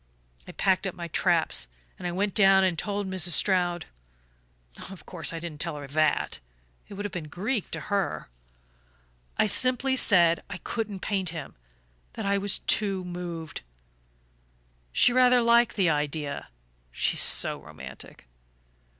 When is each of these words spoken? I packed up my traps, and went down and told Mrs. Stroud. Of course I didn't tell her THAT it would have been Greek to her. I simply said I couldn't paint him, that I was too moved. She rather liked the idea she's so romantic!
I 0.47 0.51
packed 0.51 0.87
up 0.87 0.95
my 0.95 1.09
traps, 1.09 1.67
and 1.99 2.15
went 2.17 2.33
down 2.33 2.63
and 2.63 2.75
told 2.75 3.07
Mrs. 3.07 3.33
Stroud. 3.33 3.85
Of 4.89 5.05
course 5.05 5.31
I 5.31 5.37
didn't 5.39 5.61
tell 5.61 5.75
her 5.75 5.85
THAT 5.85 6.39
it 6.87 6.95
would 6.95 7.05
have 7.05 7.11
been 7.11 7.27
Greek 7.27 7.69
to 7.69 7.81
her. 7.81 8.27
I 9.37 9.45
simply 9.45 9.95
said 9.95 10.41
I 10.49 10.57
couldn't 10.57 11.01
paint 11.01 11.29
him, 11.29 11.53
that 12.13 12.25
I 12.25 12.39
was 12.39 12.57
too 12.65 13.05
moved. 13.05 13.61
She 14.91 15.13
rather 15.13 15.39
liked 15.43 15.75
the 15.75 15.91
idea 15.91 16.47
she's 16.91 17.21
so 17.21 17.59
romantic! 17.61 18.25